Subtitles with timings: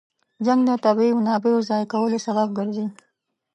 [0.45, 2.85] جنګ د طبیعي منابعو ضایع کولو سبب ګرځي.